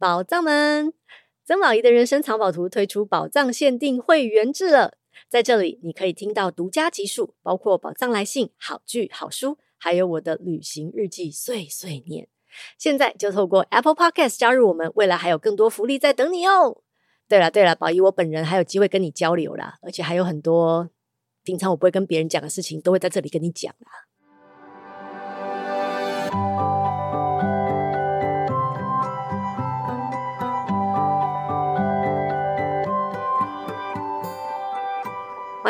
[0.00, 0.94] 宝藏们，
[1.44, 4.94] 曾宝仪的人生藏宝图推出宝藏限定会员制了，
[5.28, 12.28] 在这里你可以听到独家集数，包括宝藏来信、好剧、好书，还有我的旅行日记碎碎念。
[12.78, 16.80] 现在就透过 Apple Podcast 加入我们，未来还有更多福利在等你哦。
[17.28, 20.88] 对了对了，宝仪我本人还有机会跟你交流啦，而且还有很多
[21.44, 23.90] 平常我不会跟别人讲的事情，都会在这里跟你讲啦。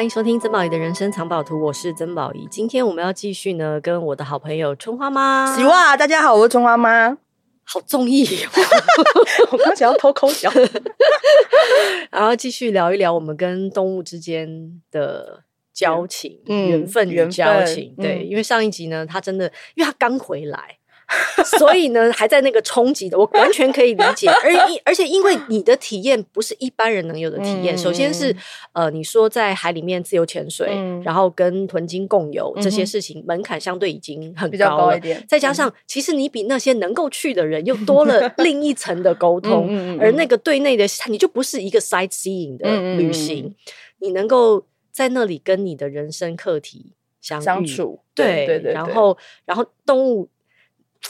[0.01, 2.49] 欢迎收听曾宝仪的人生藏宝图，我是曾宝仪。
[2.51, 5.55] 今天我们要继续呢，跟我的好朋友春花妈。
[5.55, 7.19] 喜哇，大家好，我是春花妈。
[7.65, 8.25] 好综艺，
[9.53, 10.51] 我刚想要偷抠脚，
[12.11, 15.45] 然后继续聊一聊我们跟动物之间的
[15.75, 17.95] 交情、嗯、缘分与交情。
[17.99, 20.79] 对、嗯，因为上一集呢，他真的，因为他刚回来。
[21.59, 24.29] 所以呢，还在那个冲击的，我完全可以理解。
[24.45, 24.51] 而
[24.85, 27.75] 而且，因为你的体验不是一般人能有的体验。
[27.75, 28.35] 嗯、首先是
[28.73, 34.93] 呃，你说在海里面自由潜水，嗯、然后跟豚鲸共游、嗯、这些事情，门槛相对已经很高了。
[34.93, 35.25] 高一点。
[35.29, 39.67] 再加上，其实你比那些能够去的人又多了另一层的沟通。
[39.69, 43.55] 嗯、而那个对内的，你就不是一个 sightseeing 的旅行，嗯、
[43.99, 48.01] 你能够在那里跟你的人生课题相相处。
[48.15, 48.73] 对对对，对。
[48.73, 50.29] 然后，然后动物。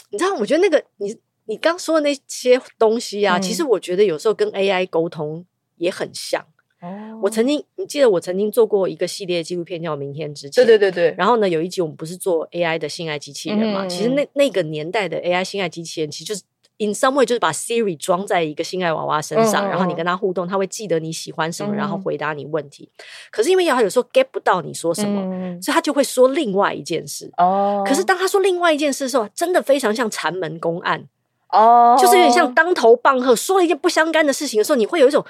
[0.09, 5.45] 你知道，我觉得那个你你刚说的那些东西啊，嗯、其实我觉得有时候跟 AI 沟通
[5.77, 6.45] 也很像。
[6.81, 11.15] 哦，我曾经你记得我曾经做过一个系列纪录片叫《明天之前》，对对对对。
[11.17, 13.85] 然后呢，有一集我们不是做 AI 的性爱机器人嘛？
[13.85, 16.43] 嗯、其实那那个年代的 AI 性爱机器人，其实就是。
[16.83, 22.89] In some way，就是把 Siri 装在一个性爱娃娃身上，嗯、然后你跟他互动，他会记得你喜欢什么，嗯、然后回答你问题。
[23.29, 27.31] 可是因为他有时候 get 不到你说什么，嗯、所以他就会说另外一件事。
[27.37, 27.83] 哦。
[27.85, 31.07] 可是当他说另外一件事的时候，真的非常像禅门公案。
[31.49, 31.95] 哦。
[32.01, 35.23] 就是有点像当头棒喝，说了一件不相干的事情的时候，你会有一种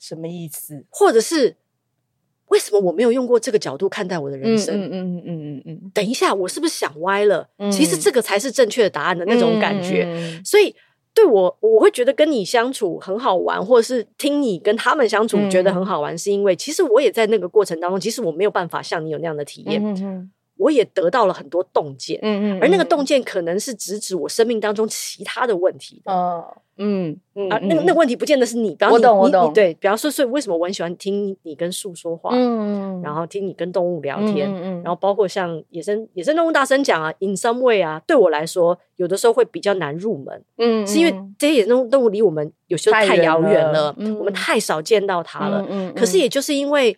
[0.00, 0.84] 什么意思？
[0.90, 1.54] 或者是
[2.48, 4.74] 为什么我没有用过这个角度看待我的人生？
[4.74, 5.90] 嗯嗯嗯嗯嗯嗯。
[5.94, 7.48] 等一下，我是不是想歪了？
[7.58, 10.04] 嗯、其实这个才是正确的答案的那种感觉。
[10.08, 10.74] 嗯、所以。
[11.16, 19.82] 对我，我会觉得跟你相处很好玩，或者是听你跟他们相处觉得很好玩，是因为其实我也在那个过程当中，其实我没有办法像你有那样的体验。
[20.56, 26.44] 我也得到了很多洞见，嗯嗯，而那个洞见可能是直指我生命当中其他的问题的，哦，
[26.78, 46.96] 嗯嗯，啊，那个那个问题不见得是你，比方你，我懂我懂，对，比方说，所以为什么我很喜欢听你跟树说话，嗯，然后听你跟动物聊天，嗯嗯，然后包括像野生野生动物大声讲啊，in some way 啊，对我来说，有的时候会比较难入门，嗯，是因为这些野生动物离我们有时候太遥远了，我们太少见到它了，嗯，可是也就是因为。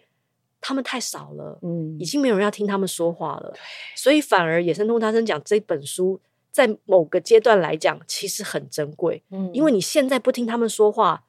[0.61, 3.61] 他们太少了，嗯，已经没有人要听他们说话了，对，
[3.95, 6.21] 所以反而《野生动物大声讲》这本书，
[6.51, 11.23] 在某个阶段来讲，其实很珍贵，嗯，因为你现在不听他们说话，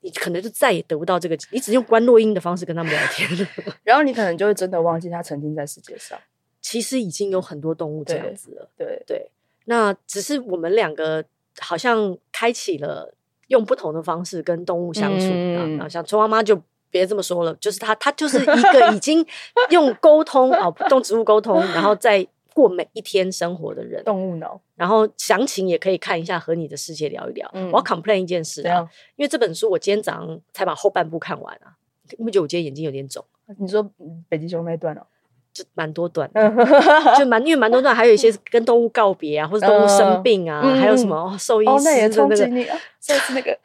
[0.00, 3.48] 你可能就再也得不到这个，你只用关录音的方式跟他们聊天了，
[3.82, 6.18] 然后你可能就会真的忘记他曾经在世界上，
[6.60, 9.30] 其实已经有很多动物这样子了，对对，对，
[9.64, 11.24] 那只是我们两个
[11.58, 13.14] 好像开启了
[13.46, 16.62] 用不同的方式跟动物相处，嗯、啊，像春花妈就。
[16.90, 19.24] 别这么说了，就是他，他就是一个已经
[19.70, 24.02] 用沟通啊，动植物沟通，然后再过每一天生活的人。
[24.04, 27.70] 动物脑，然后详情也可以看一下《和你的世界聊一聊》嗯。
[27.70, 31.76] 我要 complain 一件事啊，因为这本书我今天早上才把后半部看完啊，
[32.16, 33.24] 你不觉得我今天眼睛有点肿？
[33.58, 33.88] 你说
[34.28, 35.02] 北极熊那段哦？
[35.50, 36.30] 就蛮多段，
[37.18, 43.58] 就蛮因为蛮多段，还有一些跟动物告别啊，或者动物生病啊，还有什么兽医师的那个，就是那个。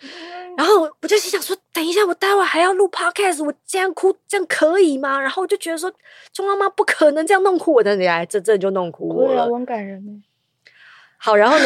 [0.58, 5.20] 然后我就心想说，等一下，我待会还要录 podcast，我这样哭，这样可以吗？
[5.20, 5.92] 然后我就觉得说，
[6.32, 10.12] 钟妈妈不可能这样弄哭我的，你来，这这就弄哭我了，很感人呢。
[11.18, 11.66] 好，然后呢，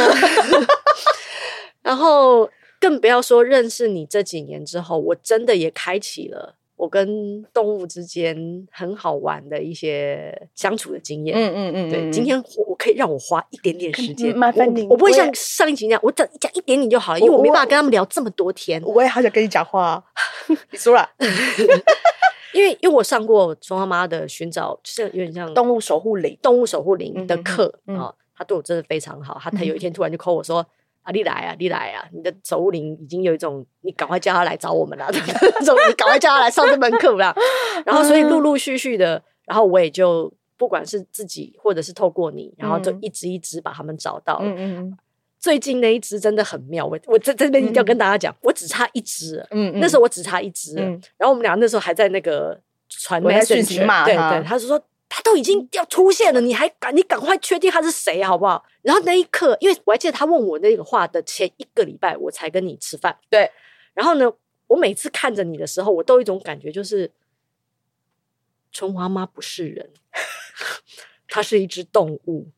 [1.82, 2.50] 然后
[2.80, 6.57] 更不要说认识你这几年之后，我真的也开启了。
[6.78, 18.80] 我跟动物之间很好玩的一些相处的经验，嗯嗯嗯，对，今天我可以让我花一点点时间，麻烦你，我不会像上一集那样，我讲讲一点点就好了，因为我没办法跟他们聊这么多天。
[18.84, 20.04] 我也好想跟你讲话，
[20.70, 21.10] 你说了，
[22.54, 30.64] 因为因为我上过春花妈的寻找，就是有点像动物守护灵、动物守护灵的课啊，他对我真的非常好，他他有一天突然就 call 我说。
[31.08, 32.06] 啊，你来啊，你来啊！
[32.12, 35.08] 你的守护灵已经有一种，你赶快叫他来找我们了，
[35.60, 37.34] 这种你赶快叫他来上这门课啦。
[37.86, 44.54] 然后，所以陆陆续续的，然后我也就不管是自己或者是透过你，然后就一只一只把他们找到了。
[44.58, 44.98] 嗯、
[45.40, 49.42] 最近那一只真的很妙，我我在这边一定要跟大家讲，我只差一只。
[49.52, 54.78] 嗯那时候我只差一只、嗯，然后我们俩那时候还在那个传讯息嘛，对对，他是说。
[55.18, 58.64] 他都已经要出现了，你还赶你赶快确定他是谁好不好？
[58.84, 63.18] 然后那一刻，因为我还记得他问我那个话的前一个礼拜，我才跟你吃饭。
[63.28, 63.50] 对，
[63.96, 64.32] 然后呢，
[64.68, 67.12] 我每次看着你的时候，我都有一种感觉，就是
[68.72, 69.90] 春花妈不是人，
[71.28, 72.50] 它是一只动物。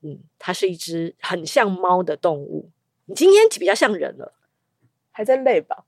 [0.00, 2.68] 嗯，它是一只很像猫的动物。
[3.04, 4.32] 你今天比较像人了，
[5.12, 5.84] 还在累吧？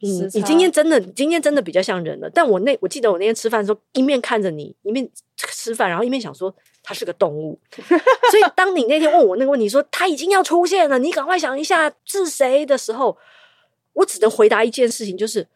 [0.00, 2.30] 嗯，你今天真的，今天真的比较像人了。
[2.30, 7.58] 但我那我记得我那天吃饭的时候，一面看着你，一面吃饭，然后一面想说他是个动物。
[8.30, 13.16] 所以当你那天问我那个问题，说他已经要出现了，你赶快想一下是谁的时候，
[13.94, 15.46] 我只能回答一件事情，就是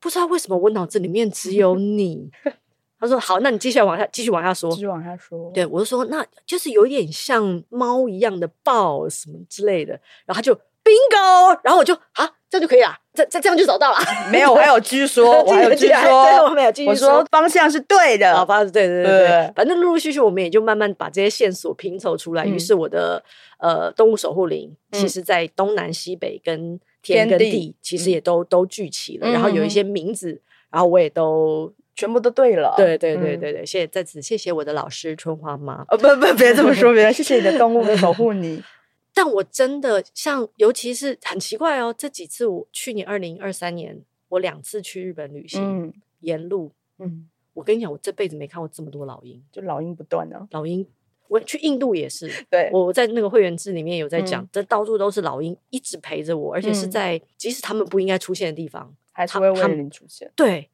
[0.00, 2.30] 不知道为什么我脑子里面只有你。
[2.98, 5.50] 他说：“好，那你继续往下，继续往下说，继续往下说。
[5.52, 9.92] 对，我就说，那就是有点像猫一样的豹什么之类的。
[10.24, 13.98] 然后他就 bingo，然后我就啊，这样就可以了，这这这样就找到了。
[14.30, 19.52] 没有，我还有继续说， 我还有继续说，对，我没有继续说，我说方向是对的，方向是对对对对。
[19.56, 22.46] 反正陆陆续续，我们也就慢慢把这些线索拼凑出来。
[22.46, 23.22] 于是我的
[23.58, 29.28] 呃动物守护灵，其实在东南西北跟天跟地，其实也都都聚齐了。
[29.30, 30.40] 然后有一些名字，
[30.70, 35.82] 然后我也都。”全部都对了，对对对对对，谢谢在此谢谢我的老师春花妈。
[35.88, 38.62] 哦不不，别这么说，别谢谢你的动物守护你。
[39.16, 43.98] 但我真的像，尤其是很奇怪哦，这几次我去年二零二三年，
[44.28, 45.90] 我两次去日本旅行，
[46.20, 50.46] 沿路，嗯，我跟你讲，我这辈子没看过这么多老鹰，就老鹰不断呢。
[50.50, 50.86] 老鹰，
[51.28, 60.68] 我去印度也是， 对，我在那个会员制里面有在讲，这到处都是老鹰，一直陪着我，而且是在即使他们不应该出现的地方，还是会为你出现，对。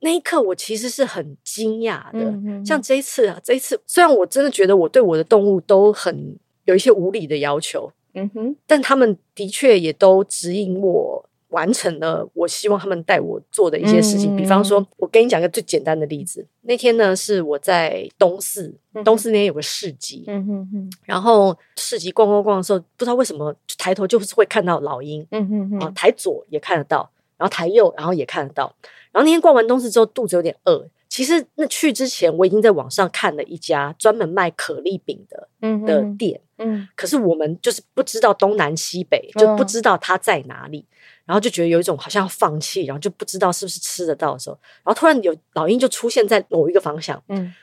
[0.00, 2.64] 那一刻，我其实是很惊讶的。
[2.64, 6.38] 像这一次啊，这一次虽然我真的觉得我对我的动物都很
[6.68, 14.34] 有一些无理的要求，嗯哼，但他们的确也都指引我完成了我希望他们带我做的一些事情。
[14.34, 16.46] 嗯、比方说，我跟你讲一个最简单的例子。
[16.60, 28.74] 那天呢，是我在东四，嗯、东四那天有个市集，嗯哼哼，然后市集逛逛逛的时候，不知道为什么抬头就是会看到老鹰，嗯哼哼，啊，抬左也看得到，然后抬右，然后也看得到。
[29.10, 30.86] 然后那天逛完东四之后，肚子有点饿。
[31.08, 35.48] 其实那去之前，我已经在网上看了一家专门卖可丽饼的
[35.86, 36.40] 的店。
[36.58, 40.84] 嗯，可是我们就是不知道东南西北，就不知道它在哪里。
[41.24, 47.22] 然后就觉得有一种好像要放弃，然后就不知道是不是吃得到的时候，然后突然有老鹰就出现在某一个方向。
[47.28, 47.54] 嗯，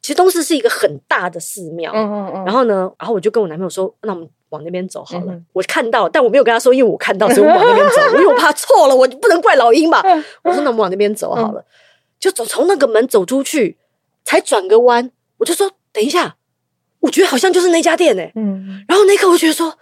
[0.00, 1.92] 其实东势是一个很大的寺庙。
[1.92, 2.44] 嗯嗯嗯。
[2.44, 10.02] 然后呢，然后我就跟我男朋友说：“那我们。”往那边走好了，我看到，但我没有跟他说，因为我看到，所以我往那边走，因 为我怕错了，我不能怪老鹰吧。
[10.42, 11.62] 我说那我们往那边走好了，
[12.18, 13.78] 就走从那个门走出去，
[14.24, 16.36] 才转个弯，我就说等一下，
[17.00, 18.32] 我觉得好像就是那家店诶。
[18.34, 19.78] 嗯，然后那刻我觉得说，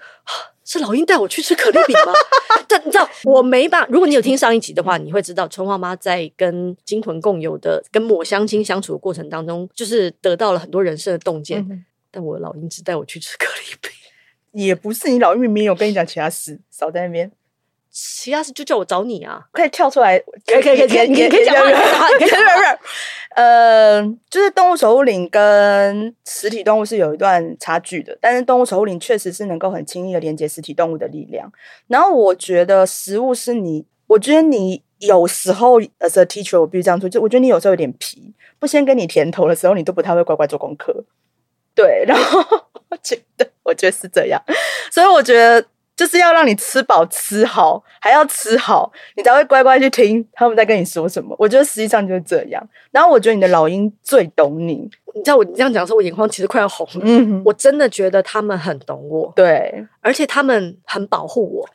[0.64, 2.12] 是老鹰带我去吃可丽饼吗？
[2.68, 11.84] 但你知道我没办法，如果你有听上一集的话，你会知道春花妈在跟金魂共有的、跟抹香鲸相处的过程当中，就是得到了很多人生的洞见。
[12.10, 13.90] 但我老鹰只带我去吃可丽饼。
[14.52, 17.30] 也不是你老鹰明明有跟你讲其他事，少在那边。
[17.98, 21.62] 其他事就叫我找你啊，可以跳出来，可以可以可以，你可以讲话，
[22.18, 22.78] 可以讲话。
[23.34, 31.50] 呃，就是动物守护灵跟实体动物是有一段差距的，但是动物守护灵确实是能够很轻易的连接实体动物的力量。
[31.86, 41.04] 然后我觉得食物是你，我觉得你有时候 as a teacher，我必须这样说，就我觉得你有时候有点皮，不先给你甜头的时候，你都不太会乖乖做功课。
[41.74, 42.40] 对，然后
[42.90, 44.42] 我觉得，我觉得是这样，
[44.90, 45.62] 所以我觉得
[45.96, 51.34] 就是要让你吃饱吃好，还要吃好，你才会乖乖去听他们在跟你说什么。
[51.38, 52.62] 我觉得实际上就是这样。
[52.90, 57.00] 然后我觉得你的老鹰最懂你，你知道我你这样讲的时候，我眼眶其实快要红了。
[57.02, 61.68] 嗯，我真的觉得他们很懂我，对，而且他们很保护我，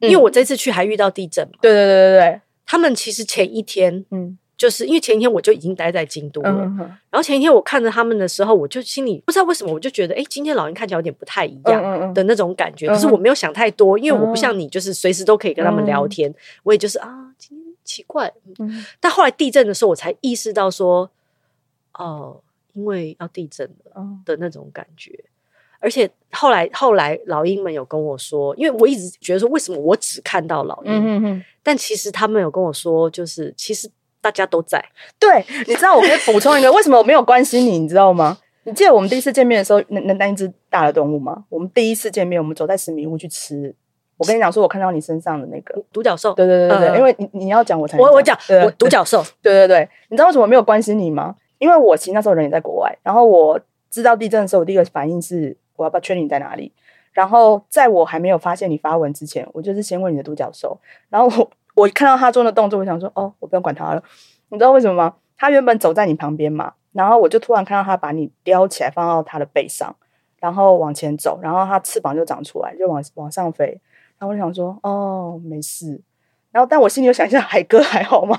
[0.00, 1.52] 因为我这次去还遇到地震嘛。
[1.62, 4.36] 对对对对对，他们其实前一天，嗯。
[4.60, 6.76] 就是因为前一天我就已经待在京都了，嗯、
[7.08, 12.86] 然后前一天我看着他们的时候，我就心里不知道为什么，我就觉得，哎，今天老鹰看起来有点不太一样的那种感觉。
[12.86, 16.28] 嗯、可是我没有想太多，因为我不像你，就是随时都可以跟他们聊天。
[16.30, 18.30] 嗯、我也就是啊，今天奇怪。
[18.58, 21.10] 嗯、但后来地震的时候，我才意识到说，
[21.94, 22.38] 哦，
[22.74, 25.12] 因为要地震了的那种感觉。
[25.12, 25.32] 嗯、
[25.78, 31.42] 而且后来后来老鹰们有跟我说，因为我一直觉得说，为什么我只看到老鹰？
[31.62, 33.90] 但其实他们有跟我说，就是其实。
[34.20, 34.84] 大家都在，
[35.18, 37.78] 对，你知道我可以补充一个，为什么我没有关心你？
[37.78, 38.38] 你知道吗？
[38.64, 41.44] 你记得我们第一次见面的时候，那那那一只大的动物吗？
[41.48, 43.74] 我们第一次见面，我们走在十米屋去吃。
[44.18, 51.34] 我跟你讲，说我看到你身上的那个独角兽，对对对对，因为你你要讲我才我我讲我独角兽，对对对，你知道为什么没有关心你吗？
[51.58, 53.58] 因为我其实那时候人也在国外，然后我
[53.90, 56.70] 知道地震的时候，我第一个反应是我要不要确定你在哪里？
[57.12, 61.50] 然后在我还没有发现你发文之前，我就是先问你的独角兽，然后我。
[61.80, 64.02] 我看到他做的动作，我想说，哦，我不用管他了。
[64.50, 65.14] 你知道为什么吗？
[65.36, 69.96] 他原本走在你旁边嘛，然后我就突然看到他把你叼起来放到他的背上，
[70.38, 73.80] 然后往前走，然后他翅膀就长出来，就往往上飞。
[74.18, 76.00] 然后我就想说，哦，没事。
[76.50, 78.38] 然后但我心里又想一下，海哥还好吗？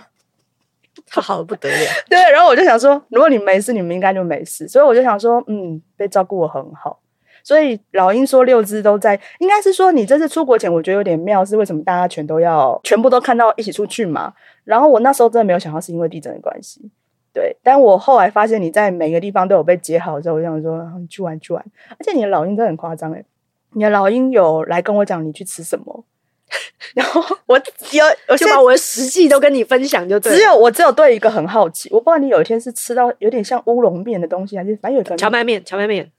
[1.07, 1.89] 他好的不得了。
[2.09, 4.67] 对，然后我就想说，如果你没事，你们应该就没事。
[4.67, 6.99] 所以我就想说，嗯，被照顾得很好。
[7.43, 14.33] 所以老鹰说六只都在，应该是说你这次出国前，我觉得有点妙，是为什么大家全都要全部都看到一起出去嘛？
[14.63, 16.81] 然后我那时候真的没有想到是因为地震的关系，
[17.33, 17.55] 对。
[17.63, 21.65] 但我后来发现你在每个地方都有被接好之后，我就想说你去玩去玩。
[21.91, 23.25] 而且你的老鹰真的很夸张诶，
[23.73, 26.05] 你的老鹰有来跟我讲你去吃什么。
[26.93, 27.57] 然后我
[27.93, 30.35] 有，我就把我的实际都跟你分享，就对。
[30.35, 36.11] 只有我只有对一个很好奇，我不知道你有一天是吃到有点像乌龙面的东西，还是反正有荞麦面，荞麦面。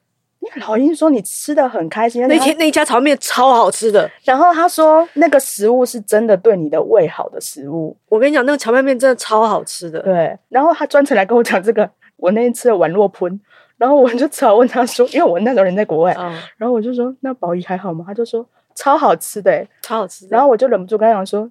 [0.42, 4.10] 你老鹰说你吃的很开心，那天那一家炒面超好吃的。
[4.24, 7.96] 然后他说那个食物是真的对你的胃好的食物。
[8.08, 10.00] 我跟你讲，那个荞麦面真的超好吃的。
[10.00, 10.36] 对。
[10.48, 13.40] 然后他专程来跟我讲这个，我那天吃了碗烙喷，
[13.78, 18.04] 然后我就只好问他说，因为我那时候人在国外，嗯、然后我就说那宝仪还好吗？
[18.06, 18.46] 他就说。
[18.74, 20.34] 超好吃的、欸，超好吃的。
[20.34, 21.46] 然后我就忍不住跟他讲说：“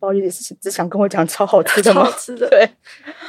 [0.00, 2.68] 宝仪也是，只想跟我讲超好吃的吗？”超好吃的，对，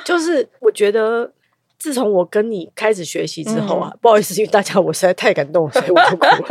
[0.04, 1.32] 就是我觉得
[1.78, 6.48] 自从我跟你开始学习之后啊，嗯、不好意思，因为大家我实在太感动了，所以我都哭了。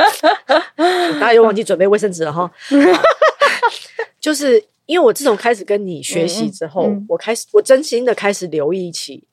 [1.15, 2.51] 大家又忘记准备卫生纸了哈。
[4.21, 9.25] 就是因为我自从开始跟你学习之后，嗯嗯、我开始我真心的开始留意起。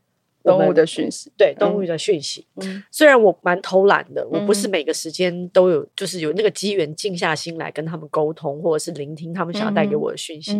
[0.44, 2.48] 动物的讯息，对动物的讯息。
[2.56, 10.60] 嗯，虽然我蛮偷懒的，我不是每个时间都有，就是有那个机缘静下心来跟他们沟通，或者是聆听他们想要带给我的讯息。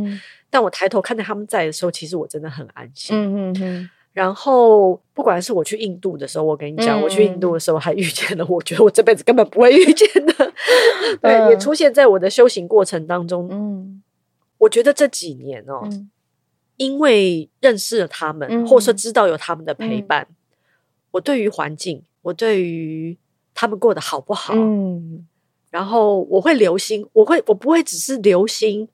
[0.52, 3.18] 但我抬头看到他们在的时候，其实我真的很安心。
[3.18, 3.90] 嗯嗯。
[4.14, 10.54] 然后，不管是我去印度的时候，我跟你讲，我去印度的时候还遇见了，我觉得我这辈子根本不会遇见的。
[11.22, 13.48] 对，也出现在我的修行过程当中。
[13.52, 14.02] 嗯，
[14.58, 15.88] 我觉得这几年哦。
[16.78, 20.36] 因为认识了他们，嗯、或者说知道有他们的陪伴，嗯、
[21.12, 23.16] 我对于环境，我对于
[23.54, 25.28] 他们过得好不好，嗯、
[25.70, 28.88] 然后我会留心，我会我不会只是留心，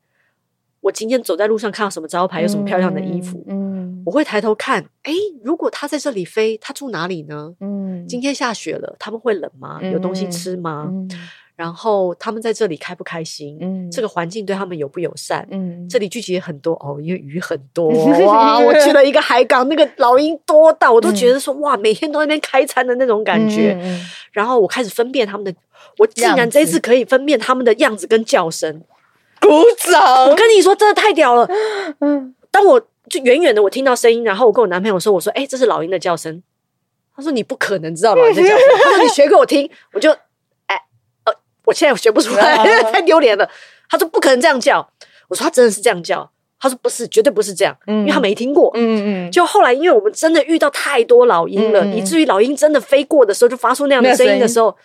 [0.82, 3.77] 我今天走在路上看到什么招牌，有什么漂亮的衣服，嗯、
[4.08, 5.12] 我会抬头看，哎，
[5.44, 7.54] 如果他在这里飞，他住哪里呢？
[7.60, 9.82] 嗯、今天下雪了，他们会冷吗？
[9.84, 10.88] 有东西吃吗？
[10.90, 13.58] 嗯嗯然后他们在这里开不开心？
[13.60, 15.46] 嗯，这个环境对他们友不友善？
[15.52, 17.90] 嗯，这里聚集很多哦，因为鱼很多
[18.26, 18.58] 哇！
[18.60, 23.76] 我去了一个海港，那个老鹰多到我都觉得说哇，每天都在那边开餐的那种感觉。
[24.32, 25.54] 然后我开始分辨他们的，
[25.98, 28.82] 我竟然这一次可以分辨他们的样子跟叫声。
[29.42, 29.50] 鼓
[29.92, 30.30] 掌！
[30.30, 31.50] 我跟你说，真的太屌了。
[32.00, 36.42] 嗯，当我就远远的我听到声音，然后我跟我男朋友说：“我说，哎，这是老鹰的叫声。”
[37.16, 38.58] 他说：“你不可能知道老鹰的叫声。
[38.84, 40.12] ”他说：“你学给我听。”我就。
[40.68, 40.76] 哎，
[41.26, 41.34] 呃
[41.66, 42.58] 我现在学不出来，
[42.92, 43.50] 太丢脸了。
[43.90, 44.88] 他说不可能这样叫，
[45.30, 46.30] 我说他真的是这样叫。
[46.60, 48.72] 他说不是，绝对不是这样，因为他没听过。
[48.74, 49.32] 嗯嗯。
[49.32, 54.76] 就后来，因为我们真的遇到太多老鹰了，以至于老鹰真的飞过的时候，就发出那样的声音的时候，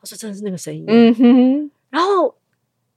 [0.00, 0.84] 他说真的是那个声音。
[0.86, 1.70] 嗯哼。
[1.90, 2.36] 然后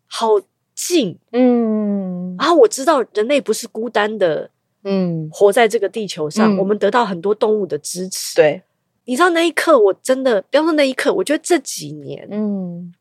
[0.07, 0.39] 好
[0.87, 2.35] 近，嗯。
[2.37, 4.49] 然后我知道人类不是孤单的，
[4.83, 8.35] 嗯，活在这个地球上，我们得到很多动物的支持。
[8.35, 8.61] 对，
[9.05, 12.93] 你知道那一刻，我真的，不要说那一刻，我觉得这几年，嗯。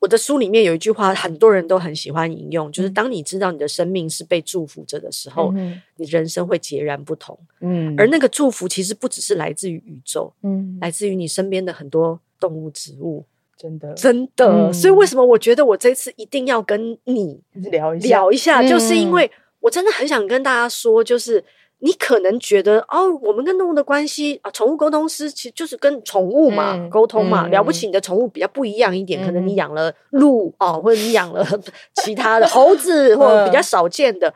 [0.00, 7.38] 我的书里面有一句话，很多人都很喜欢引用，就是当你知道你的生命是被祝福着的时候，嗯、你人生会截然不同。
[7.60, 13.26] 嗯，而那个祝福其实不只是来自于宇宙，嗯，来自于你身边的很多动物、植物，
[13.60, 14.46] 真的，真的。
[14.46, 21.44] 嗯、所以为什么我觉得我这次一定要跟你聊一下，聊一下，就是因为我真的很想跟大家说，就是。
[21.82, 27.46] 你可能觉得哦，我们跟动物的关系啊，宠物沟通师其实就是跟宠物嘛、嗯、沟通嘛。
[27.46, 31.42] 嗯、了不起，你的宠物比较不一样一点，嗯、可能你养了鹿哦，或者你养了
[32.04, 34.34] 其他的猴子，或者比较少见的。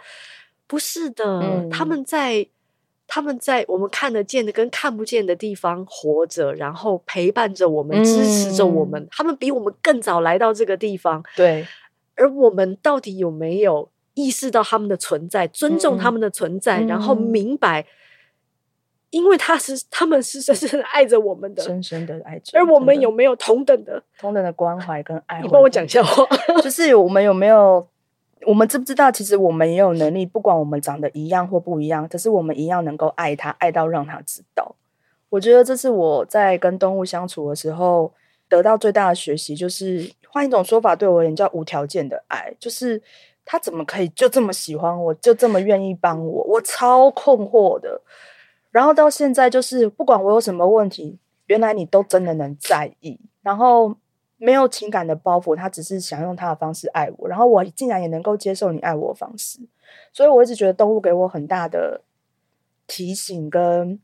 [0.66, 2.46] 不是的，嗯、他们在
[3.06, 9.02] 他们在我们看得见的跟看不见的地方活着，然后陪伴着我们，支持着我们。
[9.02, 11.66] 嗯、他们比我们更早来到这个地方，对。
[12.16, 13.90] 而我们到底有没有？
[14.16, 17.84] 意识到他们的存在，尊重他们的存在，嗯、然后明白，
[19.10, 22.56] 因为他是他们是深深的爱着我们的，深深的爱着。
[22.56, 25.42] 而我们有没有同等的同等的关怀跟爱？
[25.42, 26.24] 你帮我讲笑话，
[26.62, 27.84] 就是我们有没有？
[28.46, 29.10] 我们知不知道？
[29.10, 34.74] 其实我们也有能力，不管我们长得一样或不一样，可是我们一样能够爱他，爱到让他知道。
[35.30, 38.12] 我觉得这是我在跟动物相处的时候
[38.48, 43.02] 得到最大的学习，就是换一种说法，对我而言叫无条件的爱，就是。
[43.46, 46.42] 他怎么可以就这么喜欢我，就这么愿意帮我？
[46.44, 48.00] 我超困惑的。
[48.70, 53.94] 然后到现在，就是不管我有什么问题，原来你都真的能在意，然后
[54.44, 59.58] 没有情感的包袱，他只是想用他的方式爱我，然后我竟然也能够接受你爱我的方式。
[60.12, 62.02] 所以我一直觉得动物给我很大的
[62.86, 63.98] 提醒跟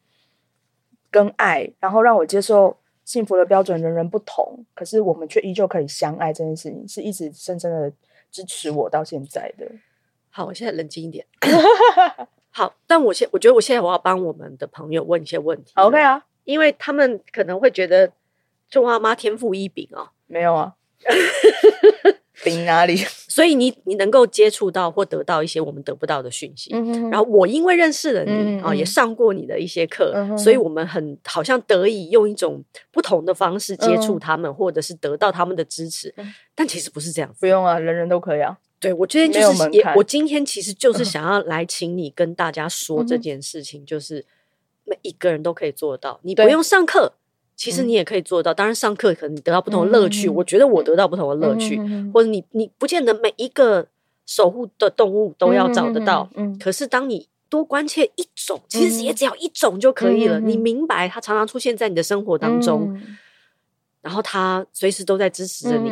[1.11, 7.93] 跟爱，然后让我接受幸福的标准人人不同，可是我们却依旧可以相爱这件事情，是一直深深的
[8.31, 9.71] 支持我到现在的。
[10.31, 11.27] 好，我现在冷静一点。
[12.49, 15.73] 好，但我现我觉得我现在我要帮我们的朋友问一些问题。
[15.75, 18.11] OK 啊，因为他们可能会觉得
[18.69, 20.73] 中华妈天赋异禀哦，没有啊。
[22.43, 22.97] 顶哪里？
[23.29, 36.15] 所以你你能够接触到或得到一些我们得不到的讯息，嗯、哼哼然后我因为认识了你啊、嗯哦，也上过你的一些课，所以我们很好像得以用一种不同的方式接触他们，嗯、或者是得到他们的支持。
[36.17, 38.57] 嗯、但其实不是这样子，不用啊，人人都可以啊。
[38.79, 44.25] 对，我今天就是也，我今天其实就是想要来请你跟大家说这件事情，就是
[44.85, 47.13] 每一个人都可以做到，你不用上课。
[47.61, 50.31] 其实你也可以做到，当然上课可能你得到不同的乐趣。
[50.31, 51.79] 我觉得我得到不同的乐趣，
[52.11, 53.87] 或者你你不见得每一个
[54.25, 56.27] 守护的动物都要找得到。
[56.37, 60.41] 嗯可是当你多关切一种，其实也只要一种就可以了。
[60.41, 62.99] 你明白它常常出现在你的生活当中，
[64.01, 65.91] 然后它随时都在支持着你。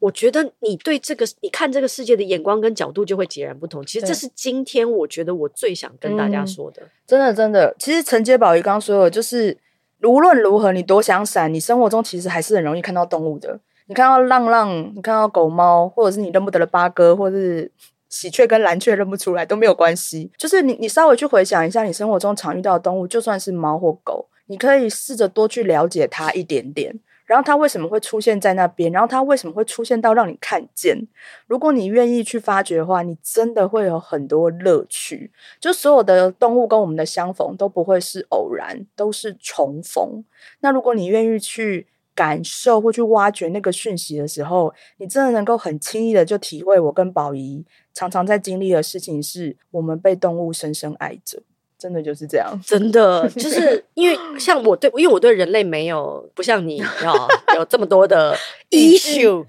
[0.00, 3.86] 我觉得你对这个你看这个世界的眼光跟角度就会截然不同。
[3.86, 6.82] 其实这是今天我觉得我最想跟大家说的。
[7.06, 9.56] 真的真的，其实陈杰宝仪刚刚说的，就是。
[10.02, 13.58] 无论如何，你多想闪，你生活中其实还是很容易看到动物的。
[13.86, 17.72] 你看到浪浪，你看到狗猫，或者是你认不得的八哥，或者是
[18.08, 20.30] 喜鹊跟蓝雀认不出来都没有关系。
[20.36, 27.00] 就是你，你稍微去回想一下，你生活中常遇到的动物，就算是猫或狗，你可以试着多去了解它一点点。
[27.28, 28.90] 然后它为什么会出现在那边？
[28.90, 30.96] 然后它为什么会出现到让你看见？
[31.46, 35.30] 如果你愿意去发掘的话，你真的会有很多乐趣。
[35.60, 40.24] 就所有的动物跟我们的相逢都不会是偶然，都是重逢。
[40.60, 51.42] 那如果你愿意去感受或去挖掘那个讯息的时候，你真的能够很轻易的就体会我跟宝仪常常在经历的事情，是我们被动物深深爱着。
[51.78, 58.36] 真的就是这样， 真的就是因为 像我对，因为我对人类没有不像你 啊有这么多的
[58.70, 59.44] issue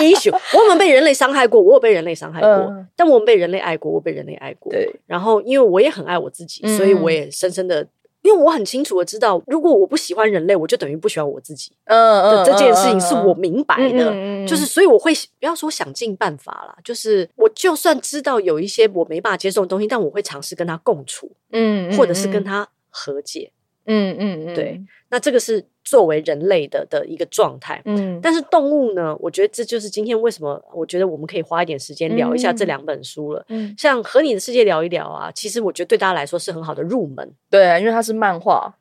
[0.00, 4.72] issue，我们被人类伤害过，我有被人类伤害过，嗯、但我们被人类爱过，我被人类爱过。
[4.72, 7.86] 对，然后因为我也很爱我自己，所以我也深深的。
[8.22, 11.72] 因为我很清楚的知道，如果我不喜欢人类，我就等于不喜欢我自己。
[11.84, 23.52] 嗯嗯，这件事情是我明白的，就是所以我会不要说想尽办法啦，就是我就算知道有一些我没办法接受的东西，但我会尝试跟他共处，嗯，或者是跟他和解。
[23.92, 27.82] 嗯嗯嗯，对，那这个是作为人类的的一个状态。
[27.84, 29.16] 嗯，但是动物呢？
[29.18, 33.44] 我觉得这就是今天为什么我觉得我们可以花一点时间聊一下这两本书了。
[33.48, 37.34] 嗯，像和你的世界聊一聊啊，其实我觉得对大家来说是很好的入门。
[37.50, 38.72] 对啊，因为它是漫画，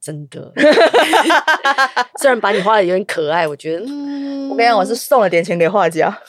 [0.00, 0.52] 真的。
[2.20, 6.20] 虽然把你画的有点可爱，我觉得，嗯， 我跟你讲，我是送了点钱给画家。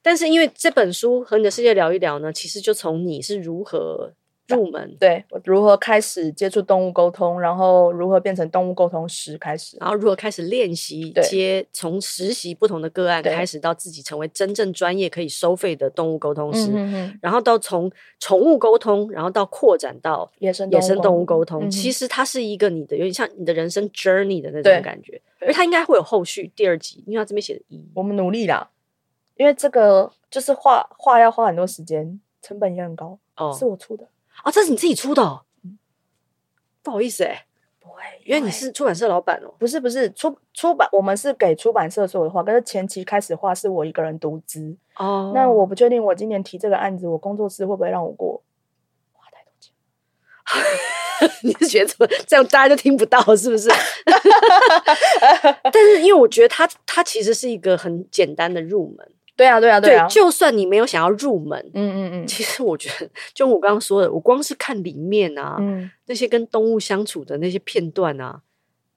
[0.00, 4.12] 但是因为这本书和你的世界聊一聊呢，其实就从你是如何。
[4.48, 16.70] 入门，对，我如何开始接触动物沟通，然后如何变成动物沟通师开始，然后如何开始练习接从实习不同的个案开始到自己成为真正专业可以收费的动物沟通师，
[17.20, 28.70] 然后到从宠物沟通，然后到扩展到野生野生动物沟通，其实它是一个你的有点像你的人生 journey 的那种感觉，而它应该会有后续第二集，因为它这边写的一，我们努力啦，
[29.36, 34.06] 因为这个就是画画要花很多时间，成本也很高，哦，是我出的。
[34.42, 35.22] 啊，这是你自己出的。
[35.22, 35.42] 哦，
[36.82, 37.44] 不好意思哎、欸，
[37.80, 39.52] 不会，因为你是出版社老板哦？
[39.58, 45.32] 不是不是，出出版我们是给出版社说的话，可是前期开始画是我一个人独资哦。
[45.34, 48.42] 那我不确定我今年提这个案子，我工作室会不会让我过？
[49.12, 49.72] 花太多钱，
[51.42, 53.68] 你是觉得怎么这样大家就听不到是不是？
[55.72, 59.12] 但是因为我觉得它它其实是一个很简单的入门。
[59.36, 60.06] 对啊，对啊，对啊！
[60.08, 68.40] 就算你没有想要入门，嗯嗯嗯，其实我觉得，就我刚刚说的，我光是看里面啊，嗯，那些跟动物相处的那些片段啊，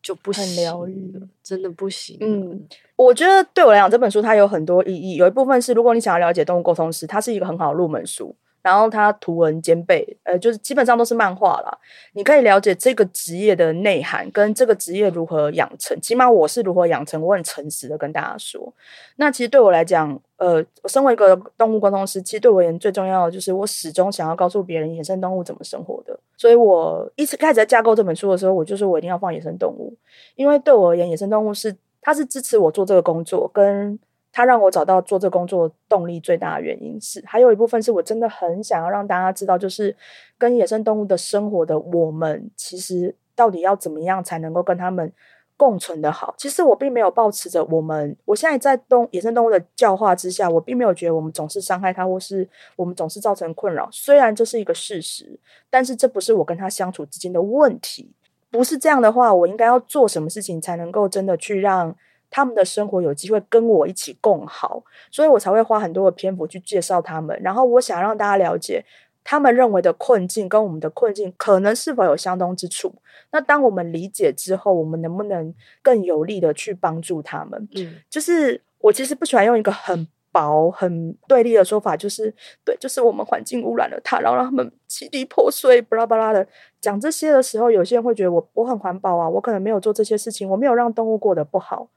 [0.02, 2.17] 就不行，很疗愈了，真的不行。
[2.21, 8.36] 嗯，我觉得对我来讲，这本书它有很多意义，有一部分是如果你想要了解动物沟通师，它是一个很好的入门书。
[8.62, 11.78] 然后它图文兼备，呃，就是基本上都是漫画啦。
[12.13, 16.00] 你可以了解这个职业的内涵，跟这个职业如何养成。
[16.02, 18.74] 起码我是如何养成，我很诚实的跟大家说。
[19.15, 26.19] 那其实对我来讲，呃，身为一个动物沟通师，其实对我而言最重要的就是我始终想要告诉别人野生动物怎么生活的。
[26.36, 29.95] 所以我一直开始在架构这本书的时候，我就说我一定要放野生动物，
[30.36, 33.98] 因为对我而言，野生动物是它是支持我做这个工作跟。
[34.32, 39.96] 他让我找到做这工作动力最大的原因是，还有一部分是我真的很想要让大家知道，就是
[40.38, 45.12] 跟野生动物的生活的我们，其实到底要怎么样才能够跟他们
[45.58, 46.34] 共存的好。
[46.38, 53.89] 其实我并没有抱持着我们，我现在在动野生动物的教化之下，我并没有觉得我们总是伤害它，或是我们总是造成困扰。
[53.92, 55.39] 虽然这是一个事实，
[55.70, 58.12] 但是这不是我跟他相处之间的问题。
[58.52, 61.96] 不是这样的话，我应该要做什么事情才能够真的去让
[62.30, 64.84] 他们的生活有机会跟我一起共好？
[65.12, 67.39] 所以我才会花很多的篇幅去介绍他们。
[67.42, 68.84] 然后我想让大家了解，
[69.24, 72.94] 他们认为的困境跟我们的困境可能是否有相通之处。
[73.32, 77.68] 那当我们理解之后，我们能不能更有力的去帮助他们？
[77.76, 80.08] 嗯，就是我其实不喜欢用一个很。
[80.32, 82.32] 薄很对立的说法就是，
[82.63, 86.48] 对，就是我们环境污染了它，然后让他们支离破碎，巴拉巴拉的
[86.80, 91.89] 讲这些的时候，有些人会觉得我我很环保啊，我可能没有做这些事情，我没有让动物过得不好。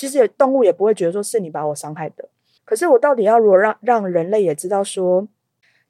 [0.00, 2.26] 其实也动物也不会觉得说是你把我伤害的。
[2.64, 5.28] 可是我到底要如何让让人类也知道说，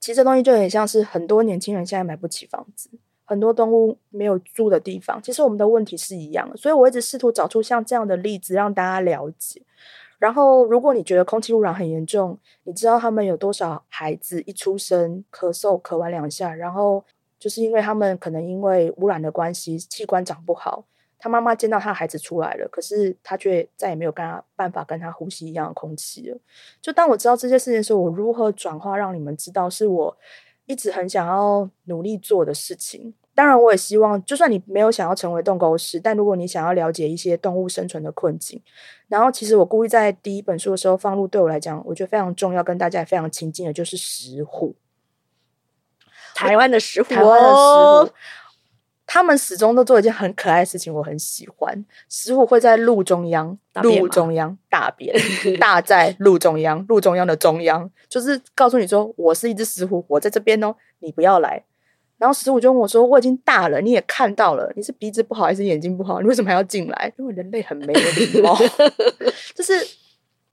[0.01, 2.91] 其实这东西就很像是很多年轻人现在买不起房子，
[3.25, 6.57] 很多动物没有住的地方，其实我们的问题是一样的。
[6.57, 9.63] 所以我一直试图找出像这样的例子，让大家了解。
[10.19, 17.05] 然后，如果你觉得空气污染很严重，你知道他们有多少孩子一出生咳嗽咳完两下，然后
[17.39, 20.85] 就是因为他们可能因为污染的关系，器官长不好，
[21.21, 26.39] 他妈妈见到他的孩子出来了，可是他却再也没有跟他办法跟他呼吸一样的空气了。
[26.81, 30.19] 就当我知道这些事情的时候，我如何转化让你们知道是我
[30.67, 33.15] 一直很想要努力做的事情。
[33.33, 38.61] 当然，我也希望，就算你没有想要成为动沟师，但如果你想要了解一些动物生存的困境，
[39.09, 44.75] 然后其实我故意在第一本书的时候放入，对我来讲，我觉得非常重要，跟大家也非常亲近的，就是石虎，
[46.35, 48.17] 台湾的石虎，台湾的石虎，
[49.13, 51.85] 他们始终都做一件很可爱的事情，我很喜欢。
[52.09, 55.13] 石虎会在路中央，路中央大便，
[55.59, 61.65] 大在路中央，路中央的中央，就是告诉你说，我是一只石虎，我在这边哦，你不要来。
[62.19, 66.21] 然后石虎就问我说：“我已经大了，你也看到了，你是鼻子不好还是眼睛不好？
[66.21, 67.13] 你为什么还要进来？
[67.19, 68.57] 因为人类很没有礼貌。
[69.57, 69.73] 就是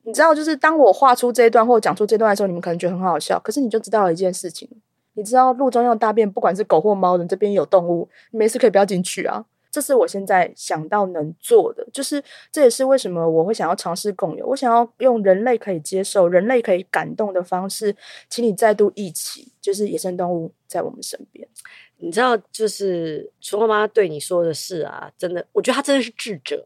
[0.01, 3.39] 你知道，就是当我画出这一段或讲出这段的时候，你们可能觉得很好笑。
[3.39, 4.67] 可是你就知道了一件事情，
[5.17, 14.47] 你知道路中央大便，不管是狗或猫人，这边有动物，你没事可以不要进去啊。”这是我现在想到能做的，就是这也是为什么我会想要尝试共有。
[14.47, 17.95] 我想要用人类可以接受、人类可以感动的方式，
[18.29, 21.47] 请你再度一起，就是野生动物在我们身边。
[21.97, 26.65] 你知道，就是春花妈对你说的事啊，真的，我觉得她真的是智者。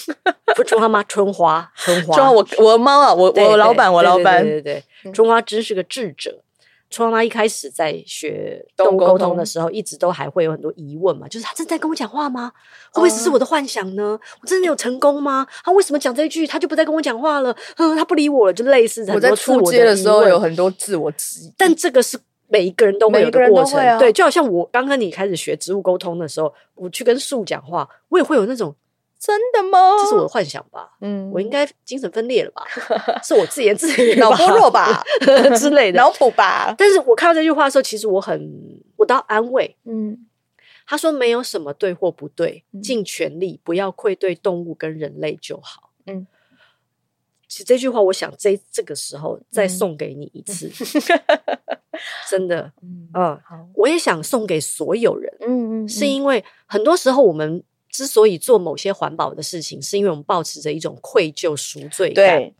[0.54, 6.42] 不，春花妈，春花，春花，春花，我我的猫啊，我我老板，我老板，对对对，春花真是个智者。
[6.88, 12.52] 春花妈一开始在学动物沟通的时候，一直都还会有很多疑问嘛，就是他正在跟我讲话吗？
[12.92, 14.18] 会不会只是我的幻想呢？
[14.40, 15.46] 我真的有成功吗？
[15.64, 17.54] 他为什么讲这一句，他就不再跟我讲话了？
[17.76, 19.30] 嗯，他不理我了，就类似很多我的。
[19.30, 22.18] 我在初阶的时候有很多自我质疑，但这个是
[22.48, 23.78] 每一个人都会有的过程。
[23.80, 28.74] 啊、对，就好像我刚跟你开始学植物沟通的时候，我去跟树讲话，我也会有那种。
[29.18, 29.96] 真的吗？
[30.02, 30.96] 这是我的幻想吧？
[31.00, 32.62] 嗯，我应该精神分裂了吧？
[33.24, 35.02] 是我自言自语、脑波弱吧
[35.58, 36.74] 之类的，脑补吧？
[36.78, 39.76] 但是我看到这句话的时候，其实我很，我到安慰。
[39.84, 40.26] 嗯，
[40.86, 45.90] 他说没有什么对或不对，尽全力不要愧对动物跟人类就好。
[46.06, 46.26] 嗯，
[47.48, 50.70] 其实这句话，我想这这个时候再送给你一次，
[52.28, 55.34] 真的，嗯，好，我也想送给所有人。
[55.40, 57.64] 嗯嗯，是因为很多时候我们。
[57.96, 62.36] 之所以做某些环保的事情，是因为我们保持着一种愧疚、赎罪感。
[62.36, 62.54] 对，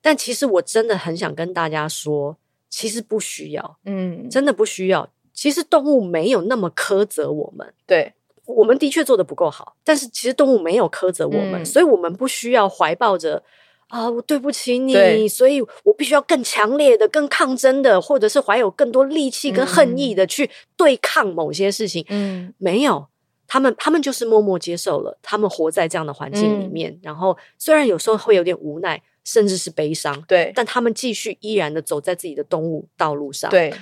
[0.00, 2.36] 但其实我真的很想跟大家说，
[2.70, 5.10] 其实不需要，嗯，真的不需要。
[5.34, 8.12] 其实动物没有那么苛责我们，对，
[8.44, 13.42] 我们的确做的不够好，但是其实动物没有苛责我们，嗯，所以我们不需要怀抱着
[13.88, 22.06] 啊，我对不起你，所以我必须要更强烈的、更抗争的，或者是怀有更多力气跟恨意的去对抗某些事情。
[22.08, 23.08] 嗯，没有。
[23.46, 33.72] 他们他们就是默默接受了，他们活在这样的环境里面，嗯、然后虽然有时候会有点无奈，甚至是悲伤，对，但他们继续依然的走在自己的动物道路上，对。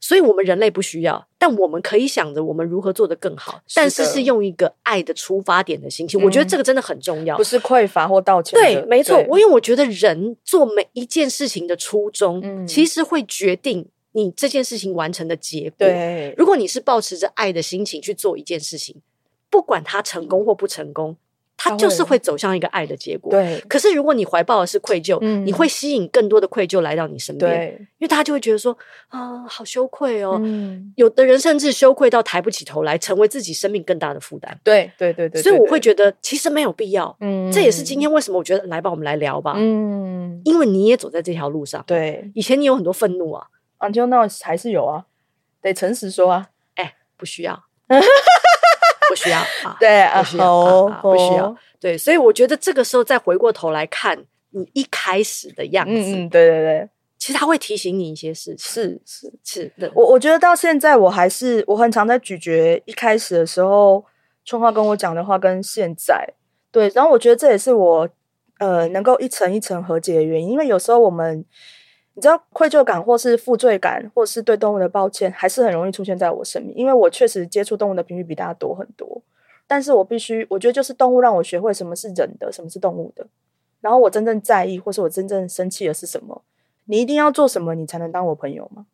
[0.00, 6.20] 所以，我们人类不需要，但我们可以想着我们如何做得更好，是但是是用一个爱的出发点的心情。
[6.20, 8.52] 嗯、我觉得这个真的很重要，不是匮乏或道歉。
[8.60, 9.16] 对，没错。
[9.26, 13.88] 我因为我觉得人做每一件事情的初衷，嗯、其实会决定。
[14.16, 18.96] 你这件事情完成的结果，对，如果你是抱持着爱的心情去做一件事情，
[19.50, 21.16] 不管它成功或不成功，
[21.56, 23.32] 它就是会走向一个爱的结果。
[23.32, 28.76] 对，可是如果你怀抱的是愧疚，嗯，你会吸引更多的愧疚来到你身边，对，因为大家就会觉得说
[29.08, 30.38] 啊，好羞愧哦。
[30.40, 34.56] 嗯，有的人甚至羞愧到抬不起头来，成为自己生命更大的负担。
[34.62, 35.42] 对，对，对，对。
[35.42, 37.16] 所以我会觉得其实没有必要。
[37.20, 39.54] 嗯，这也是今天为什么我觉得来吧，我们来聊吧。
[39.56, 41.82] 嗯，因为你也走在这条路上。
[41.86, 43.48] 对，以前你有很多愤怒啊。
[43.92, 45.04] 就那还是有啊，
[45.60, 47.64] 得诚实说啊，哎，不需要，
[49.08, 59.32] 不需要啊，对啊，不需要，不需要，对，所以我觉得这个时候再回过头来看你一开始的样子，嗯，对对对，其实他会提醒你一些事情，是是。
[59.44, 64.04] 是的，我我觉得到现在我还是我很常在咀嚼一开始的时候
[64.44, 66.34] 春花跟我讲的话跟现在。
[66.70, 68.08] 对，然后我觉得这也是我
[68.58, 71.44] 呃能够一层一层和解的原因，因为有时候我们
[72.14, 79.22] 你知道愧疚感或是负罪感，或是对动物的抱歉，还是很容易出现在我生命，因为我确实接触动物的频率比大家多很多。
[79.66, 83.26] 但是我必须，我觉得就是动物让我学会什么是人的，什么是动物的。
[83.80, 86.42] 然后我真正在意，或是我真正生气的是什么？
[86.84, 88.86] 你一定要做什么，你才能当我朋友吗？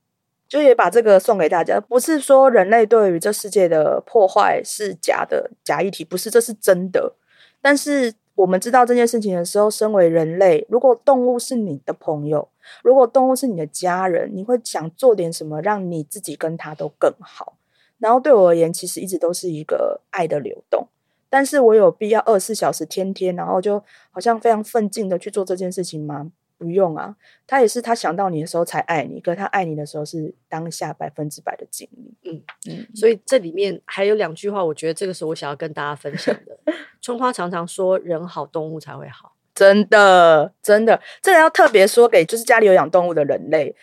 [0.48, 7.14] 就也把这个送给大家，不是说人类对于这世界的破坏是假的假议题，不是，这是真的。
[7.60, 12.48] 但是我们知道这件事情的时候，身为人类，如果动物是你的朋友，
[12.82, 17.54] 如果动物是你的家人，你会想做点什么，让你自己跟他都更好。
[17.98, 20.88] 然后对我而言，其实一直都是一个爱的流动。
[21.28, 26.32] 但是我有必要二十四小时天天，然后就好像非常奋进的去做这件事情吗？
[26.60, 32.14] 不用啊，他也是他想到你的时候才爱你，可是他爱你的时候是当下百分之百的尽力。
[32.24, 36.58] 嗯嗯，所以这里面还有两句话，我觉得这个是我想要跟大家分享的。
[37.00, 43.74] 春花常常说：“人好，动物才会好。”真的，真的，这个要特别说给就是家里有养动物的人类。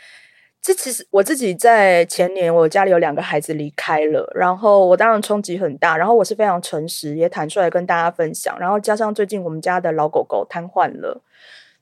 [0.59, 11.21] 这其实我自己在前年，我家里有两个孩子离开了，然后我当然冲击很大，然后我是非常诚实，也坦率跟大家分享，然后加上最近我们家的老狗狗瘫痪了，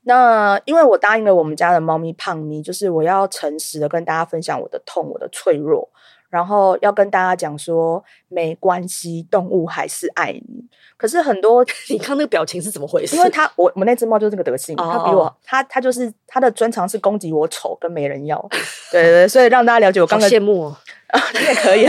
[0.08, 5.89] 那因为我答应了我们家的猫咪胖咪，就是我要诚实的跟大家分享我的痛，我的脆弱。
[6.28, 10.65] 然后要跟大家讲说，没关系，动物还是爱你。
[10.98, 13.15] 可是很多， 你看那个表情是怎么回事？
[13.15, 18.38] 因为他，我我那只猫就是这个德性，它比我，它它就是它的专长是攻击我丑跟没人要。
[18.91, 20.78] 对对对，所以让大家了解我刚刚羡慕哦，
[21.39, 21.86] 你也可以，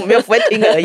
[0.00, 0.84] 我没有不会听而已，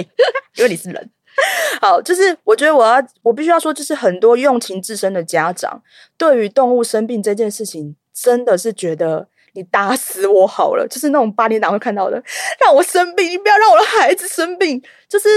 [0.58, 1.10] 因为你是人。
[1.82, 5.82] 好，就是我觉得我要，我必须要说，就是很多用情至深的家长，
[6.17, 9.28] 对于动物生病这件事情，真的是觉得。
[9.54, 12.23] 你打死我好了，就是那种八点档会看到的，
[12.60, 14.80] 让我生病，你不要让我的孩子生病。
[15.10, 15.28] 就是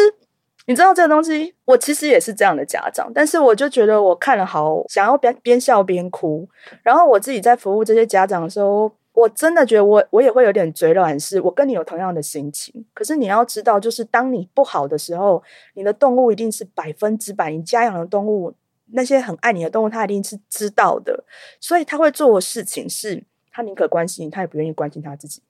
[0.66, 6.46] 你知道这个东西，我其实也是这样的家长，但是我就觉得我看了好想要边边笑边哭。
[6.82, 12.84] 然后我自己在服务这些家长的时候，我真的觉得我我也会有点嘴软，是我跟你有同样的心情。
[12.94, 15.42] 可是你要知道，就是当你不好的时候，
[15.74, 18.54] 你的动物一定是百分之百，你家养的动物
[18.92, 21.24] 那些很爱你的动物，它一定是知道的，
[21.60, 23.24] 所以他会做的事情是。
[23.52, 25.42] 他宁可关心你，他也不愿意关心他自己。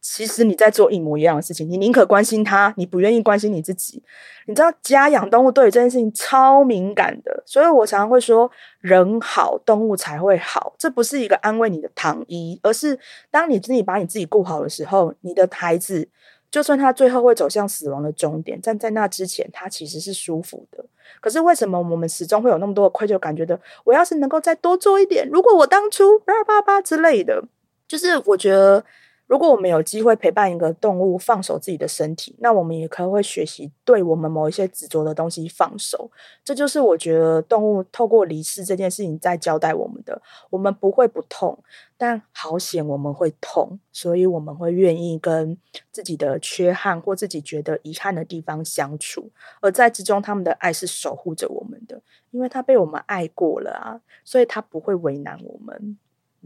[0.00, 4.02] 其实你在做一模一样的事情，你宁可关心他，你不愿意关心你自己。
[4.46, 10.74] 你知道家养动物对于这件事情超敏感的，所以我常常会说，人好，动物才会好。
[10.78, 12.98] 这不是一个安慰你的糖衣，而是
[13.30, 16.08] 当你自己把你自己顾好的时候，你的孩子。
[16.50, 20.84] 就算他最后会走向死亡的终点，但在那之前，他其实是舒服的。
[21.20, 23.36] 可是为什么我们始终会有那么多的愧疚感？
[23.36, 27.44] 觉得我要是能够再多做一点，如果我当初叭叭叭之类的，
[27.86, 28.84] 就是我觉得。
[29.30, 36.10] 如果我们有机会陪伴一个动物放手自己的身体，那我们也可以会学习对我们某一些执着的东西放手。
[36.42, 40.20] 这就是我觉得动物透过离世这件事情在交代我们的。
[40.50, 41.56] 我们不会不痛，
[41.96, 45.56] 但好险我们会痛，所以我们会愿意跟
[45.92, 49.30] 自己的缺憾或自己觉得遗憾的地方相处。
[49.60, 55.96] 而在之中，他们的爱是守护着我们的，因为他被我们爱过了啊，所以他不会为难我们。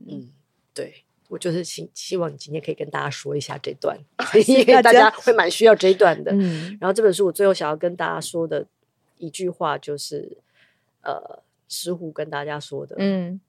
[0.06, 0.28] 嗯，
[0.74, 1.04] 对。
[1.28, 3.98] 我就是希希望你今天可以跟大家说一下这段，
[4.46, 6.30] 因为大家会蛮需要这一段的。
[6.32, 8.66] 嗯，然后这本书我最后想要跟大家说的
[9.16, 10.36] 一句话就是，
[11.00, 13.40] 呃，石虎跟大家说的，嗯，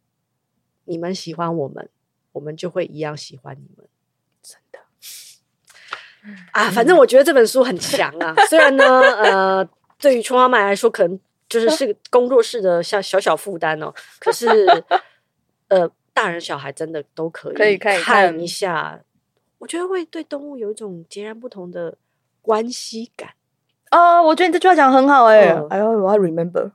[0.85, 1.89] 你们喜欢我们，
[2.31, 3.85] 我们就会一样喜欢你们。
[4.41, 4.79] 真的
[6.53, 8.33] 啊，反正我觉得这本书很强啊。
[8.49, 13.93] 虽然呢，呃，对于春花麦来说，可能就是是个工作室的像小小负担哦。
[14.17, 14.65] 可是，
[15.67, 15.91] 呃。
[16.15, 19.01] 大人小孩真的都可以可以看一下，
[19.59, 21.97] 我觉得会对动物有一种截然不同的
[22.41, 23.31] 关系感
[23.89, 24.21] 啊！
[24.21, 26.71] 我觉得你这句话讲很好哎，哎呦，我要 remember，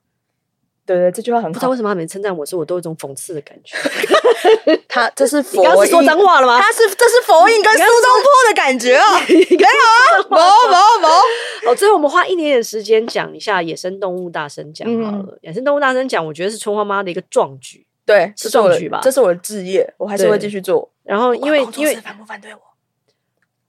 [0.84, 1.52] 对对，这句话很好。
[1.52, 3.76] 不知道为什么他每次称赞我时，我都有一种讽刺的感觉。
[4.86, 6.60] 他这是你刚刚是说脏话了吗？
[6.60, 9.20] 他是这是佛印跟苏东坡的感觉 啊！
[9.26, 11.08] 没有啊，没没没。
[11.70, 15.38] 哦，最后我们花一点点时间讲一下野生动物大声讲好了。
[15.42, 17.86] 野生动物大声讲，我觉得是春花妈的一个壮举。
[18.10, 18.98] 对，是壮举吧？
[19.00, 20.90] 这是我的志业，我还是会继续做。
[21.04, 22.60] 然后，因为因为反不反对我？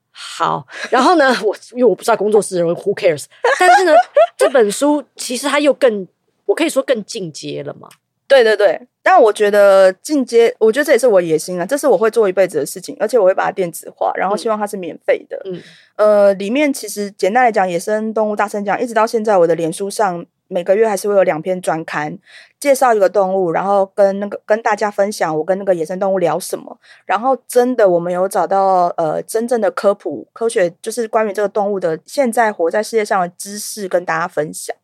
[0.10, 3.26] 好，然后呢，我因为我不知道工作室的人，Who cares？
[3.60, 3.94] 但是呢，
[4.36, 6.08] 这本书其实它又更，
[6.46, 7.88] 我可以说更进阶了嘛？
[8.28, 15.40] 对对对，但我觉得进阶，我觉得这也是我野心啊，这是我会做一辈子的事情，而且我会把它电子化，然后希望它是免费的。
[15.46, 15.62] 嗯，
[15.98, 20.26] 呃，里面其实简单来讲，野生动物大声讲，一直到现在，我的脸书上。
[20.52, 22.18] 每个月还是会有两篇专刊
[22.60, 26.78] 介绍一个动物，然后跟那个跟大家分享我跟那个野生动物聊什么。
[27.06, 34.76] 然后真的我们有找到呃真正的科普科学，就是关于这个动物的现在活在世界上的知识跟大家分享。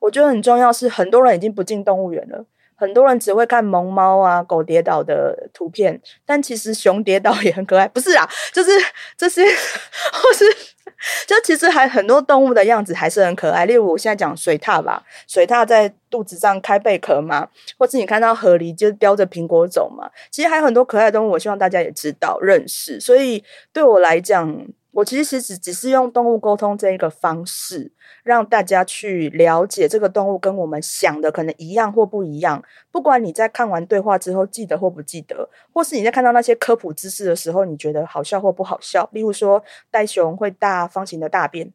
[0.00, 2.46] 我觉得很重要是很多人已经不进动物园了。
[2.74, 7.86] 很多人只会看萌猫啊、狗跌倒的图片，但其实熊跌倒也很可爱。
[7.86, 8.70] 不是啊，就是
[9.18, 10.46] 这些， 或是
[11.26, 13.64] 就其实还很多动物的样子还是很可爱。
[13.64, 20.10] 例如我现在讲水獭吧，水獭在肚子上开贝壳嘛，或是你看到河狸就叼着苹果走嘛。
[20.30, 23.00] 其实还有很多可爱的动物，我希望大家也知道认识。
[23.00, 27.92] 所以对我来讲，我其实只只是用动物沟通这一个方式，
[28.24, 32.62] 让大家去了解这个动物跟我们想的可能一样或不一样。
[32.90, 39.08] 不管你在看完对话之后记得或不记得，或是你在看到那些科普知识的时候，你觉得好笑或不好笑。
[39.12, 41.72] 例如说，袋熊会大方形的大便，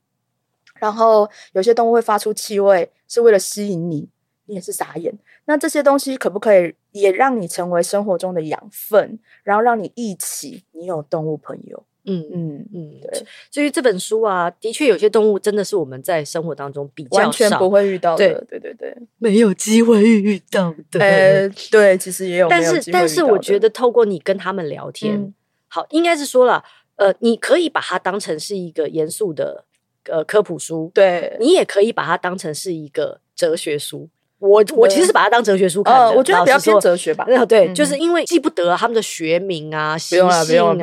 [0.80, 4.10] 然后有些动物会发出气味，是为了吸引你，
[4.46, 5.18] 你也是傻眼。
[5.46, 11.84] 那这些东西可不可以也让你成为生活中的养分，然后让你一起，你有动物朋友？
[12.06, 13.26] 嗯嗯嗯，对。
[13.52, 21.00] 至于这本书啊，的确有些动物真的是我们在生活当中比较完全不会遇到的，对对对对，没有机会遇到的。
[21.00, 25.34] 呃，对，其实也有，但是但是我觉得透过你跟他们聊天，嗯、
[25.68, 26.64] 好，应该是说了，
[26.96, 29.66] 呃，你可以把它当成是一个严肃的
[30.06, 34.10] 呃科普书，对，你也可以把它当成是一个哲学书。
[34.46, 37.26] 我我其实是把它当哲学书看的，呃，我觉得比较偏哲学吧。
[37.48, 40.26] 对，就是因为记不得他们的学名啊、习性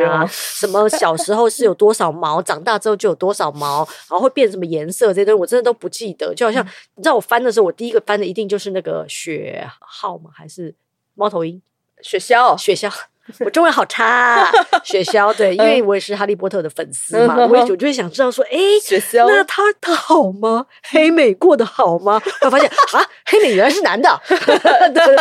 [0.05, 6.35] 啊，什么小时候是有多少毛， 长大之后就有多少毛，然后会变什么颜色，这些东西我真的都不记得。
[6.35, 6.65] 就好像
[6.97, 10.31] 你知道，我翻的时候，我第一个翻的一定就是那个雪号吗？
[10.35, 10.75] 还是
[11.15, 11.61] 猫头鹰？
[12.01, 12.59] 雪鸮？
[12.59, 12.91] 雪鸮。
[13.45, 14.51] 我中文好差，啊，
[14.83, 20.67] 雪鸮对，因为我也是哈利波特的粉丝嘛，我也我就会想知道说，哎，雪鸮，那他他好吗？
[20.91, 22.21] 黑美过得好吗？
[22.43, 25.17] 我发现啊，黑美原来是男的， 的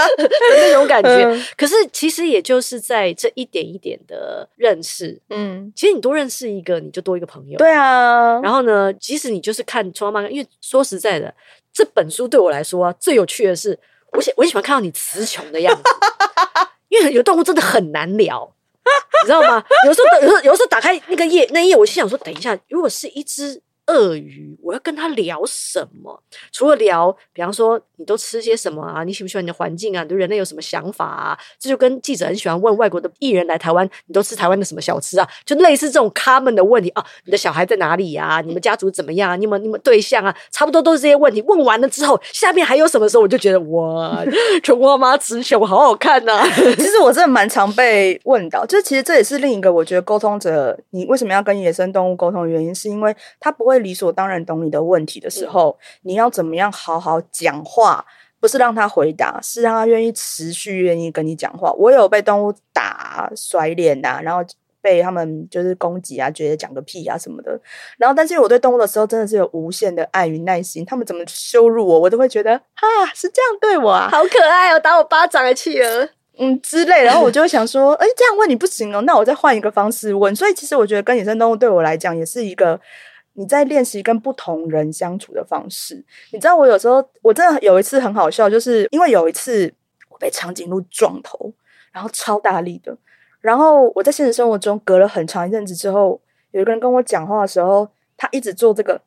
[0.50, 1.46] 那种感觉。
[1.56, 7.58] 可是其实也就是在这一点一点的认识，嗯，其实你多认识一个，你就多一个朋友。
[7.58, 11.34] 对啊，然后呢，即使你就是看《宠物漫》，因为说实在的，
[11.72, 13.78] 这本书对我来说啊，最有趣的是，
[14.14, 15.84] 我喜我喜欢看到你词穷的样子。
[16.92, 18.54] 因为有动物真的很难聊，
[19.24, 19.64] 你知道吗？
[19.88, 23.64] 有时候，有时候，有时候打开那个页，那页，我心想说，等一下，如果是一只。
[23.92, 26.24] 鳄鱼，我要跟他聊什么？
[26.52, 29.04] 除了聊，比方说你都吃些什么啊？
[29.04, 30.06] 你喜不喜欢你的环境啊？
[30.06, 31.38] 对人类有什么想法啊？
[31.60, 35.28] 这就跟记者很喜欢问外国的艺人来台湾，你都吃台湾的什么小吃啊？
[35.46, 37.06] 就类似这种 common 的问题啊。
[37.26, 38.40] 你的小孩在哪里啊？
[38.42, 39.40] 你们家族怎么样？
[39.40, 40.34] 你们你们对象啊？
[40.52, 41.42] 差不多都是这些问题。
[41.42, 43.24] 问完了之后，下面还有什么时候？
[43.24, 44.24] 我就觉得哇，
[44.64, 46.44] 穷妈妈词穷，好好看呐、
[46.78, 53.81] 其实我真的蛮常被问到，就其实这也是另一个我觉得沟通者，你为什么要跟野生动物沟通的原因，是因为他不会。
[53.82, 58.06] 理所当然懂你的问题的时候，嗯、你要怎么样好好讲话？
[58.40, 61.72] 不是让他回答，是让他愿意持续愿意跟你讲话。
[61.74, 64.44] 我有被动物打甩脸啊，然后
[64.82, 67.52] 被他们就是攻击啊，觉得讲个屁啊什么的。
[68.00, 70.84] 然后，但是我对动物的时候真的是有无限的爱与耐心。
[70.84, 77.04] 他们怎么羞辱我，我都会觉得啊，是这样对我啊，好可爱哦，打我巴掌的企鹅，嗯之类。
[77.04, 80.36] 然后我就会想说，哎，这样问你不行哦，那我再换一个方式问。
[80.36, 82.82] 所以，其实我觉得跟野生动物对我来讲也是一个。
[83.34, 89.74] 你在练习跟不同人相处的方式，你知道我有时候我真的有一次很好笑，就是因为有一次
[90.10, 91.54] 我被长颈鹿撞头，
[91.94, 92.96] 然后超大力的，
[93.40, 96.20] 然后我在现实生活中隔了很长一阵子之后，
[96.52, 99.02] 有一个人跟我讲话的时候，他一直做这个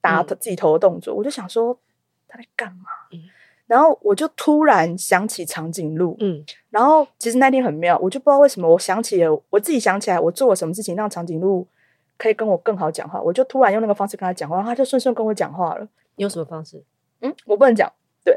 [0.00, 1.78] 打他自己头的动作，嗯、我就想说
[2.26, 2.86] 他在干嘛？
[3.12, 3.20] 嗯、
[3.66, 11.66] 然后我就突然想起长颈鹿，嗯，然后其实那天很妙，我就不知道为什么，我想起了我自己想起来我做了什么事情让长颈鹿。
[12.18, 15.86] 可以跟我更好讲话，我就突然用那个方式跟他讲话，他就顺顺跟我讲话了。
[16.16, 16.82] 你用什么方式？
[17.20, 17.92] 嗯，我不能讲。
[18.24, 18.34] 对，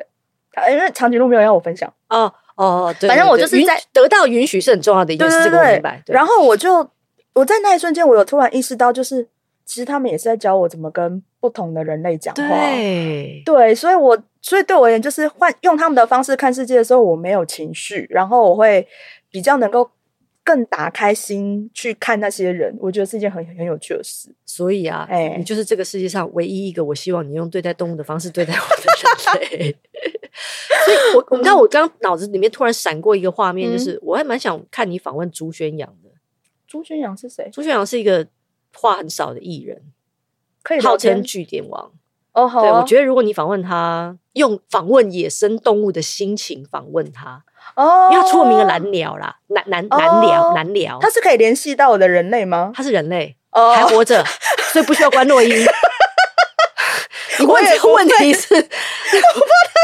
[0.71, 1.91] 因为长颈鹿没有要我分享。
[2.09, 6.03] 哦哦，对，反正我就是在得到允许是很重要的一件事，这个我明白。
[6.07, 6.89] 然后我就
[7.33, 9.27] 我在那一瞬间，我有突然意识到，就是
[9.65, 12.41] 其实他们也是在教我怎么跟不同的人类讲话。
[12.41, 18.87] 对对，所以我所以对我而言，就是换用他们的方式看世界的时候，我没有情绪，然后我会
[19.29, 19.89] 比较能够。
[20.43, 24.33] 更打开心去看那些人，我觉得是一件很很有趣的事。
[24.45, 29.75] 所以啊，哎、欸，你就是这个世界上唯一一个我希望你用对待动物的方式对待我的人类。
[30.85, 36.09] 所以我，我你看，我刚刚脑子里面突然闪过一个画面，就是、嗯、我还蛮想看你访问朱轩阳的。
[36.65, 37.49] 朱轩阳是谁？
[37.51, 38.27] 朱轩阳是一个
[38.73, 39.83] 话很少的艺人，
[40.63, 41.91] 可以号称句点王。
[42.31, 47.43] 哦，好、啊，对，我觉得如果你访问他，用访问野生动物的心情访问他。
[47.75, 50.97] 哦，因为他出了名的难聊啦，难难难聊难聊。
[51.01, 52.71] 他是可以联系到我的人类吗？
[52.75, 54.23] 他是人类，还活着，
[54.73, 55.65] 所以不需要关录音。
[57.47, 58.69] 我这个问题是，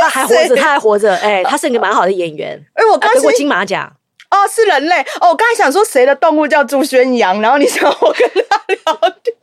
[0.02, 1.16] 他还活着，他还活着。
[1.16, 2.62] 哎，他是一个蛮好的演员。
[2.74, 3.90] 哎，我刚得过金马奖。
[4.30, 5.00] 哦，是人类。
[5.22, 8.78] 哦，我刚才想说谁的动物叫朱轩洋，然后你想我跟他聊
[9.24, 9.36] 天，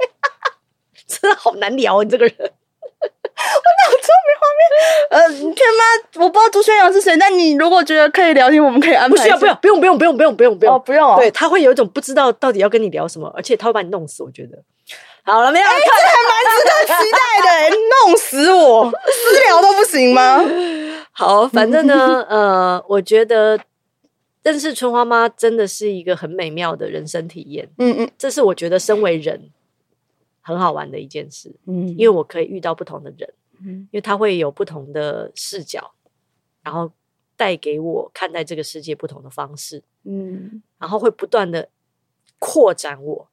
[1.08, 2.52] 真的好难聊，你这个人。
[3.64, 4.62] 我脑子没画面，
[5.10, 7.16] 呃，天妈，我不知道朱轩阳是谁。
[7.16, 9.16] 那你如果觉得可以聊天，我们可以安排。
[9.16, 11.16] 不需要，不用，不用，不用，不用，不用，不用，不用，不用。
[11.16, 14.22] 对，他会有一种不知道到底要跟你聊什么，而且他会把你弄死。
[14.22, 14.58] 我觉得
[15.24, 17.76] 好了，没有，这还蛮值得期待的。
[18.06, 20.42] 弄死我，私聊都不行吗？
[21.12, 23.58] 好，反正呢，呃，我觉得
[24.42, 27.68] 认识春花妈真的是一个很美妙的人生体验。
[27.78, 29.50] 嗯嗯，这是我觉得身为人。
[30.42, 31.50] 很好玩的一件事。
[31.64, 35.94] 嗯，因为我可以遇到不同的人，嗯，因为他会有不同的视角，
[36.62, 36.92] 然后
[37.36, 39.82] 带给我看待这个世界不同的方式。
[40.02, 41.70] 嗯，然后会不断的
[42.38, 43.28] 扩展我。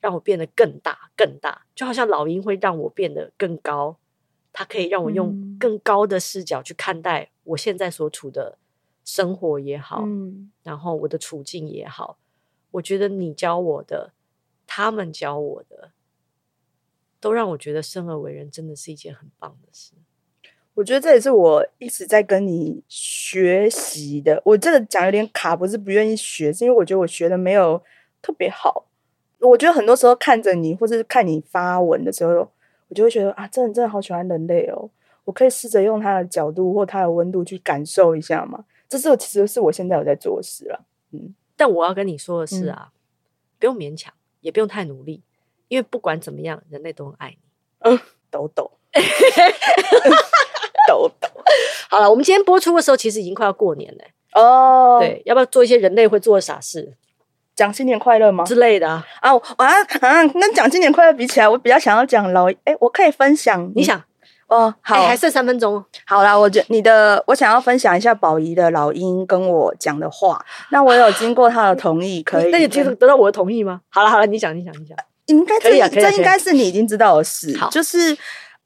[0.00, 3.96] 让我变得更大更大，就好像老鹰会让我变得更高，
[4.52, 8.58] 它可以让我用更高的视角去看待我现在所处的
[9.02, 12.18] 生活也好，嗯，然后我的处境也好。
[12.72, 14.12] 我觉得你教我的，
[14.66, 15.92] 他们教我的，
[17.24, 19.94] 都让我觉得生而为人真的是一件很棒的事。
[20.74, 24.42] 我觉得这也是我一直在跟你学习的。
[24.44, 27.82] 我这个讲有点卡，不是不愿意学，是因为我觉得我学的没有
[28.20, 28.84] 特别好。
[29.38, 32.46] 我觉得很多时候看着你，或者是看你发文的时候，
[32.88, 34.90] 我就会觉得啊，真的真的好喜欢人类哦！
[35.24, 38.66] 我可以试着用他的角度或他的温度去感受一下嘛。
[38.86, 40.84] 这是其实是我现在有在做的事了。
[41.12, 42.92] 嗯，但我要跟你说的是啊，嗯、
[43.58, 44.12] 不用勉强，
[44.42, 45.22] 也不用太努力，
[45.68, 47.38] 因为不管怎么样，人类都很爱你。
[47.80, 47.98] 嗯，
[48.30, 48.70] 抖抖，
[50.88, 51.28] 抖抖。
[51.88, 54.04] 好了，我们今天播出的时候，其实已经快要过年了
[54.40, 54.98] 哦。
[55.00, 56.94] 对，要不要做一些人类会做的傻事？
[57.54, 59.84] 讲新年快乐吗之类的啊啊啊！
[60.26, 63.70] 跟讲新年快乐比起来，我比较想要讲老哎，我可以分享。
[63.76, 64.02] 你想
[64.48, 64.74] 哦？
[64.80, 65.84] 好，还剩三分钟。
[66.04, 70.44] 好啦，我觉你的，我想要分享一下宝仪的老鹰跟我讲的话。
[70.70, 72.50] 那我有经过他的同意， 可以？
[72.50, 73.82] 那你听得到我的同意吗？
[73.88, 77.52] 好了好了，你讲你讲你讲，应该这这应该是你已经知道的事。
[77.70, 78.16] 就是。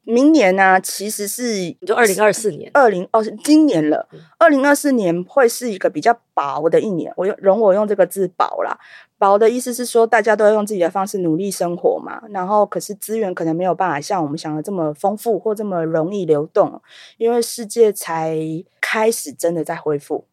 [0.05, 4.07] 明年呢、啊，其实是就二零二四年，二零哦，是今年了。
[4.39, 8.75] 二零二四年会是一个比较薄的一年，我用容我用这个字“薄”啦。
[9.19, 12.23] 薄的意思是说，大家都要用自己的方式努力生活嘛。
[12.29, 16.81] 然后，可是资源可能没有办法像我们想的这么丰富或这么容易流动，
[17.17, 18.35] 因为世界才
[18.81, 20.25] 开始真的在恢复。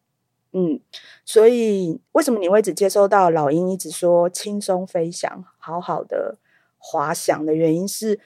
[0.51, 0.79] 嗯，
[1.25, 6.37] 所以为什么你会只接收到老鹰一直说轻松飞翔、好好的
[6.77, 8.19] 滑翔的原因是？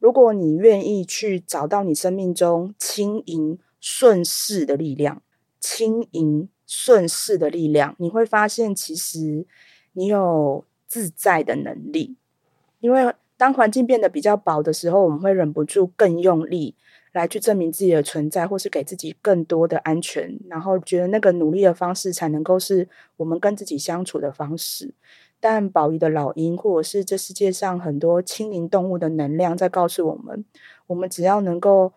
[0.00, 5.22] 如果你愿意去找到你生命中轻盈顺势的力量，
[5.58, 9.46] 轻盈顺势的力量，你会发现其实
[9.92, 12.16] 你有自在的能力。
[12.80, 16.74] 因为当环境变得比较薄的时候，我们会忍不住更用力
[17.14, 24.92] 来去证明自己的存在，或是给自己更多的安全，然后觉得那个努力的方式才能够是我们跟自己相处的方式。
[25.40, 30.44] 但宝仪的老鹰，或者是这世界上很多轻灵动物的能量，在告诉我们：
[30.88, 31.92] 我们只要能够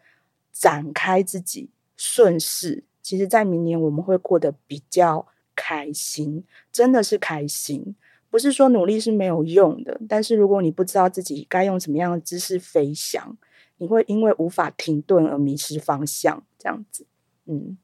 [0.52, 7.96] 展开自己，顺势，其实，在明年我们会过得比较开心，真的是开心。
[8.30, 13.38] 不是说努力是没有用的，但是如果你不知道自己该用什么样的姿势飞翔，
[13.78, 16.44] 你会因为无法停顿而迷失方向。
[16.60, 17.06] 这样子，
[17.46, 17.78] 嗯，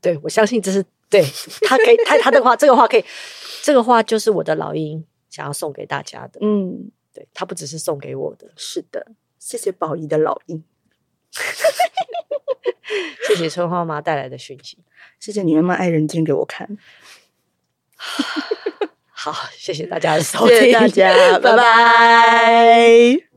[0.00, 1.24] 对，我相信这是对
[1.62, 3.04] 他可以，他他的话，这个话可以。
[3.62, 6.38] 这个话就是我的老鹰想要送给大家的。
[6.42, 8.52] 嗯，对，他不只是送给我的。
[8.56, 9.06] 是的，
[9.38, 10.62] 谢谢宝仪的老鹰，
[13.26, 14.78] 谢谢春花妈带来的讯息，
[15.18, 16.76] 谢谢你们爱人间给我看。
[19.12, 23.29] 好，谢谢大家的收听，谢谢大家， 拜拜。